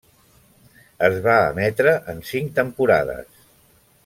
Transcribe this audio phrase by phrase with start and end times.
[1.07, 3.49] Es va emetre en cinc temporades.